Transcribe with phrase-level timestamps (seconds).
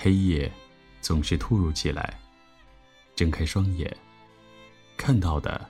[0.00, 0.50] 黑夜
[1.00, 2.16] 总是突如其来，
[3.16, 3.96] 睁开双眼，
[4.96, 5.68] 看到的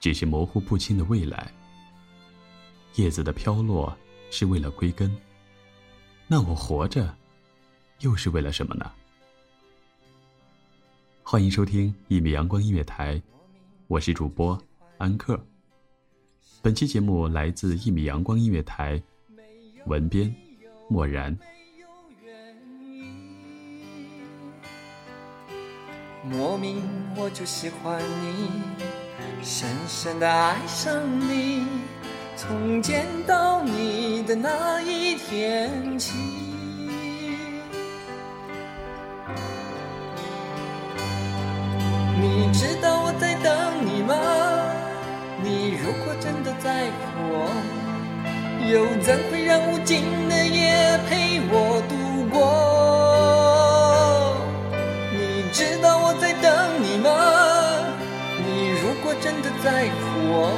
[0.00, 1.52] 只是模糊不清的未来。
[2.96, 3.96] 叶子的飘落
[4.28, 5.16] 是为了归根，
[6.26, 7.16] 那我活着
[8.00, 8.90] 又是为了什么呢？
[11.22, 13.22] 欢迎收听一米阳光音乐台，
[13.86, 14.60] 我是主播
[14.98, 15.40] 安克。
[16.60, 19.00] 本期节目来自一米阳光音乐台，
[19.86, 20.34] 文编
[20.88, 21.38] 漠然。
[26.26, 26.82] 莫名
[27.16, 28.50] 我就喜欢你，
[29.42, 30.90] 深深的爱上
[31.20, 31.66] 你，
[32.34, 36.14] 从见到你的那一天起。
[42.18, 43.54] 你知道我在等
[43.84, 44.16] 你吗？
[45.42, 47.50] 你如果真的在乎我，
[48.72, 51.93] 又怎会让无尽的夜陪我度
[59.64, 59.96] 在乎
[60.28, 60.52] 我，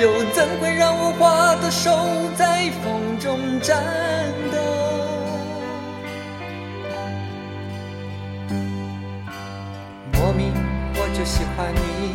[0.00, 1.90] 又怎会让我花的手
[2.36, 3.82] 在风中颤
[4.52, 4.56] 抖？
[10.12, 10.54] 莫名
[10.94, 12.14] 我就喜欢你，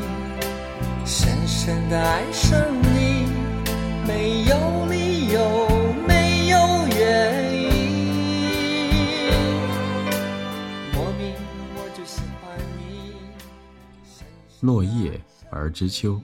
[1.05, 3.27] 深深的爱上你，
[4.07, 5.67] 没有理由，
[6.07, 6.57] 没有
[6.97, 7.59] 原因。
[10.93, 11.35] 莫名
[11.75, 13.17] 我就喜欢你。
[14.61, 15.19] 落叶
[15.63, 16.19] 而知秋，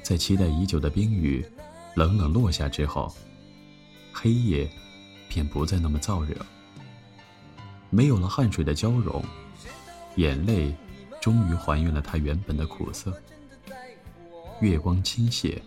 [0.00, 1.44] 在期待已久的冰雨
[1.96, 3.12] 冷冷落下之后，
[4.12, 4.70] 黑夜
[5.28, 6.36] 便不再那么燥热，
[7.90, 9.20] 没有了汗水的交融，
[10.14, 10.72] 眼泪
[11.20, 13.20] 终于还原了它原本的苦涩。
[14.60, 15.60] 月光倾泻，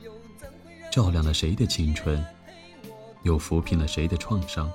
[0.89, 2.25] 照亮了谁的青春，
[3.23, 4.71] 又抚平了谁的创伤。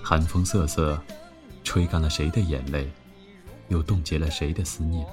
[0.00, 1.02] 寒风瑟瑟，
[1.64, 2.88] 吹干了谁的眼泪，
[3.66, 5.04] 又冻结了谁的思念。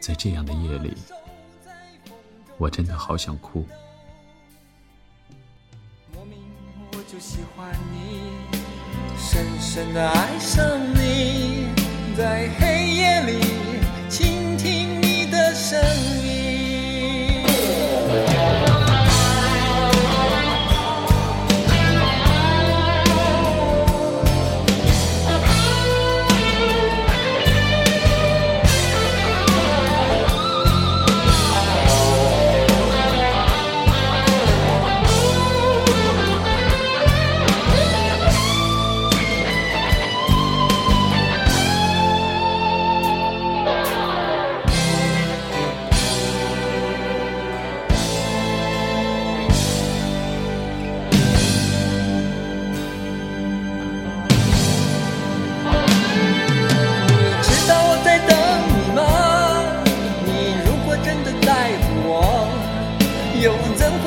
[0.00, 0.96] 在这样的夜里，
[2.56, 3.66] 我真的好想哭。
[6.14, 6.38] 莫名
[6.92, 8.32] 我就喜欢你，
[9.18, 11.68] 深深的爱上你，
[12.16, 13.40] 在黑夜里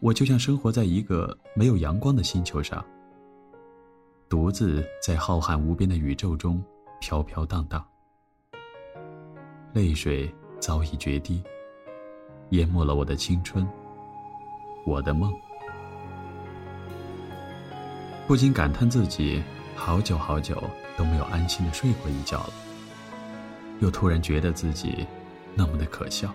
[0.00, 2.84] 我就像生活在一个没有阳光的星球上，
[4.28, 6.62] 独自在浩瀚无边的宇宙中
[7.00, 7.84] 飘飘荡荡，
[9.72, 11.42] 泪水早已决堤，
[12.50, 13.66] 淹没了我的青春，
[14.86, 15.32] 我的梦。
[18.28, 19.42] 不禁感叹自己
[19.74, 20.62] 好久好久
[20.96, 22.52] 都没有安心的睡过一觉了，
[23.80, 25.04] 又突然觉得自己
[25.56, 26.32] 那么的可笑，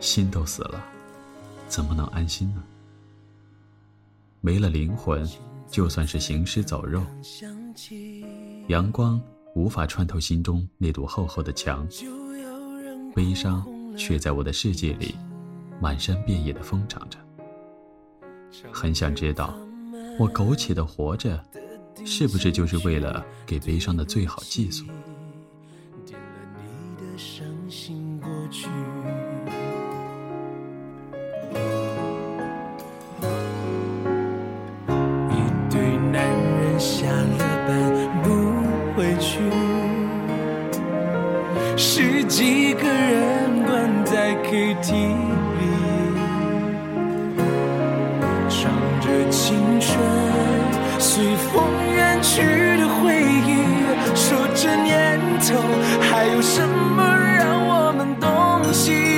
[0.00, 0.84] 心都死了。
[1.68, 2.62] 怎么能安心呢？
[4.40, 5.28] 没了灵魂，
[5.68, 7.02] 就算是行尸走肉。
[8.68, 9.20] 阳光
[9.54, 11.86] 无法穿透心中那堵厚厚的墙，
[13.14, 13.66] 悲伤
[13.96, 15.14] 却在我的世界里
[15.80, 17.18] 满山遍野的疯长着。
[18.72, 19.54] 很想知道，
[20.18, 21.44] 我苟且的活着，
[22.04, 24.84] 是不是就是为了给悲伤的最好寄宿？
[56.10, 57.02] 还有什么
[57.38, 59.17] 让我们动心？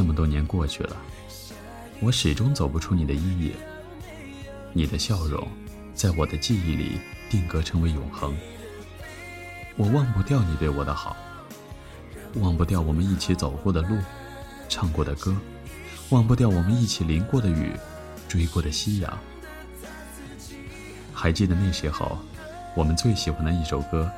[0.00, 0.96] 这么多年过去了，
[2.00, 3.52] 我始终走不出你的阴影。
[4.72, 5.46] 你的笑容，
[5.92, 6.98] 在我的记忆里
[7.28, 8.34] 定格成为永恒。
[9.76, 11.14] 我忘不掉你对我的好，
[12.36, 13.98] 忘不掉我们一起走过的路，
[14.70, 15.36] 唱过的歌，
[16.08, 17.70] 忘不掉我们一起淋过的雨，
[18.26, 19.18] 追过的夕阳。
[21.12, 22.16] 还记得那时候，
[22.74, 24.10] 我们最喜欢的一首歌，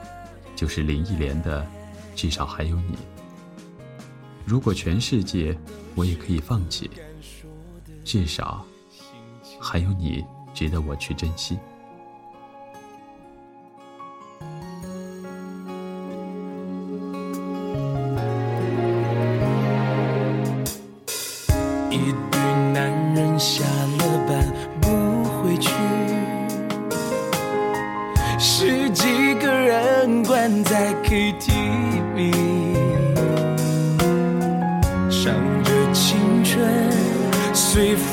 [0.55, 1.61] 就是林忆莲的
[2.15, 2.95] 《至少还有你》。
[4.45, 5.57] 如果全世界
[5.95, 6.91] 我也可以放弃，
[8.05, 8.65] 至少
[9.61, 11.59] 还有你值得我去珍惜。
[21.91, 21.97] 一
[22.31, 22.41] 对
[22.73, 25.71] 男人下了班不回去。
[28.39, 32.72] 十几个人关在 KTV，
[37.73, 38.12] sweet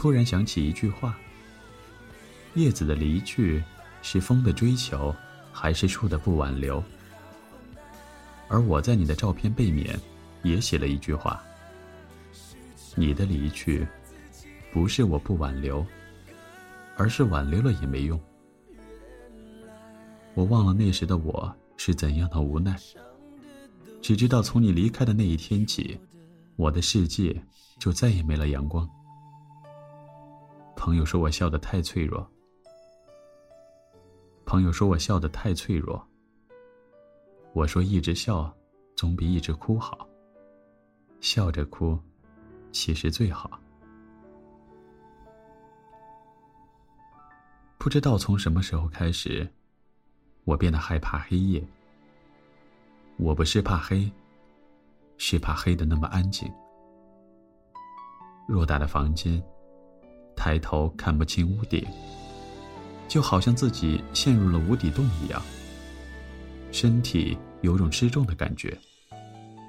[0.00, 1.14] 突然想起一句话：
[2.54, 3.62] 叶子的离去，
[4.00, 5.14] 是风的追求，
[5.52, 6.82] 还是树的不挽留？
[8.48, 10.00] 而我在你的照片背面，
[10.42, 11.42] 也写了一句话：
[12.94, 13.86] 你的离去，
[14.72, 15.86] 不是我不挽留，
[16.96, 18.18] 而是挽留了也没用。
[20.32, 22.74] 我忘了那时的我是怎样的无奈，
[24.00, 26.00] 只知道从你离开的那一天起，
[26.56, 27.38] 我的世界
[27.78, 28.88] 就再也没了阳光。
[30.90, 32.28] 朋友说我笑得太脆弱，
[34.44, 36.04] 朋友说我笑得太脆弱。
[37.52, 38.52] 我说一直笑，
[38.96, 40.04] 总比一直哭好。
[41.20, 41.96] 笑着哭，
[42.72, 43.48] 其实最好。
[47.78, 49.48] 不知道从什么时候开始，
[50.42, 51.64] 我变得害怕黑夜。
[53.16, 54.10] 我不是怕黑，
[55.18, 56.52] 是怕黑的那么安静。
[58.48, 59.40] 偌大的房间，
[60.40, 61.86] 抬头看不清屋顶，
[63.06, 65.42] 就好像自己陷入了无底洞一样。
[66.72, 68.74] 身体有种失重的感觉，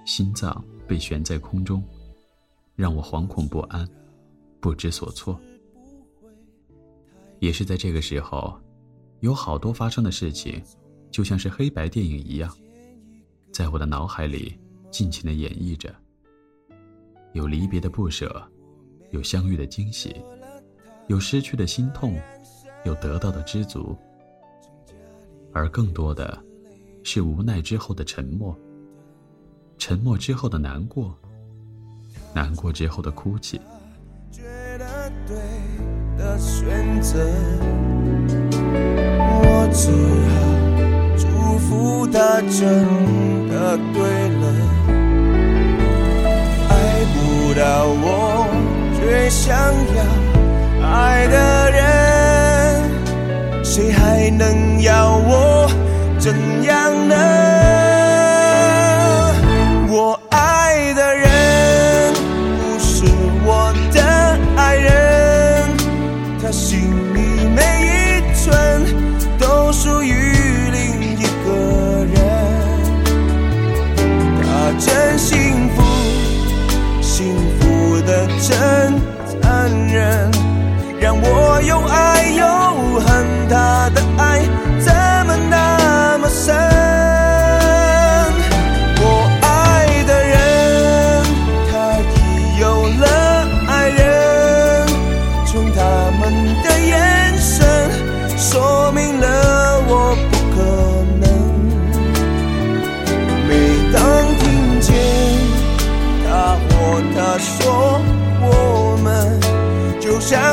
[0.06, 1.84] 心脏被悬在空中，
[2.74, 3.86] 让我惶恐不安，
[4.62, 5.38] 不知所措。
[7.40, 8.58] 也是在这个时候，
[9.20, 10.64] 有好多发生的事情，
[11.12, 12.50] 就像是黑白电影一样，
[13.52, 14.58] 在我的脑海里
[14.90, 15.94] 尽情的演绎着。
[17.34, 18.42] 有离别的不舍，
[19.10, 20.16] 有相遇的惊喜，
[21.12, 22.18] 有失去的心痛，
[22.86, 23.98] 有得到的知足，
[25.52, 26.42] 而更多的，
[27.04, 28.58] 是无奈之后的沉默，
[29.78, 31.14] 沉默之后的难过，
[32.34, 33.60] 难过之后的哭泣。
[36.18, 37.20] 的选择，
[39.20, 39.92] 我只
[40.32, 40.34] 好
[41.18, 41.28] 祝
[41.58, 42.62] 福他真
[43.50, 44.44] 的对了。
[46.70, 46.72] 爱
[47.12, 48.48] 不到我，
[48.96, 49.52] 却想
[49.98, 50.31] 要
[50.94, 52.92] 爱的人，
[53.64, 55.72] 谁还能要我
[56.20, 57.81] 怎样呢？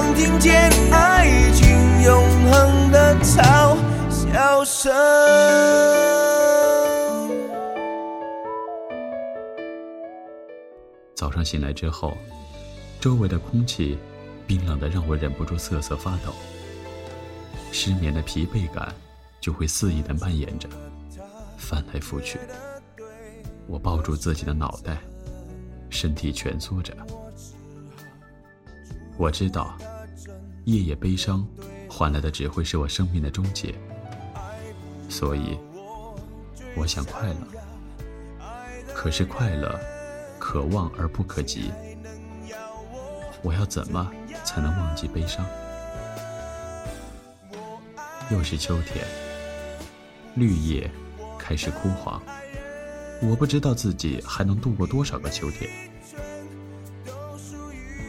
[0.00, 3.76] 能听见爱情永恒的嘲
[4.08, 4.64] 笑
[11.16, 12.16] 早上醒来之后，
[13.00, 13.98] 周围的空气
[14.46, 16.32] 冰冷的让我忍不住瑟瑟发抖。
[17.72, 18.94] 失眠的疲惫感
[19.40, 20.68] 就会肆意的蔓延着，
[21.56, 22.38] 翻来覆去。
[23.66, 24.98] 我抱住自己的脑袋，
[25.90, 26.94] 身体蜷缩着。
[29.16, 29.76] 我知道，
[30.68, 31.48] 夜夜悲伤
[31.88, 33.74] 换来的只会是我生命的终结。
[35.08, 35.58] 所以，
[36.76, 38.44] 我想快乐。
[38.94, 39.80] 可是快乐，
[40.38, 41.70] 可望而不可及。
[43.40, 44.12] 我要怎么
[44.44, 45.42] 才能忘记悲伤？
[48.30, 49.02] 又是秋天，
[50.34, 50.90] 绿叶
[51.38, 52.22] 开始枯黄。
[53.22, 55.70] 我不知道自己还能度过多少个秋天。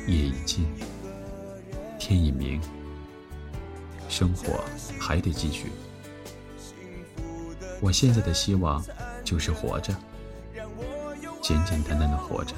[0.08, 0.66] 夜已尽，
[2.10, 2.60] 天已明，
[4.10, 4.66] 生活
[5.00, 5.68] 还得继续。
[7.80, 8.84] 我现在的希望
[9.24, 9.96] 就是活着，
[11.40, 12.56] 简简单单的活着。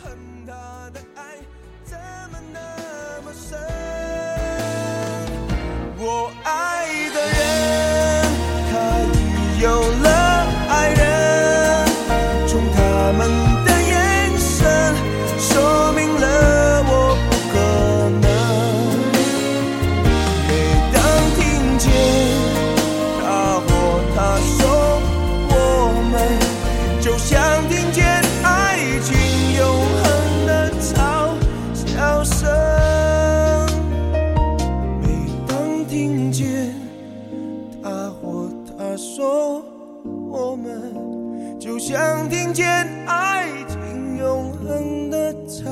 [41.82, 42.64] 想，听见
[43.08, 45.66] 爱情永恒的嘲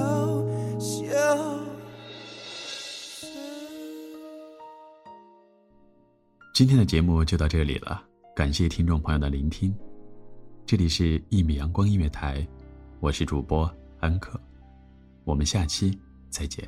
[0.80, 1.16] 笑。
[6.52, 8.02] 今天的节目就到这里了，
[8.36, 9.72] 感谢听众朋友的聆听。
[10.66, 12.46] 这里是一米阳光音乐台，
[13.00, 14.42] 我是主播安可，
[15.26, 15.96] 我们下期
[16.32, 16.68] 再见。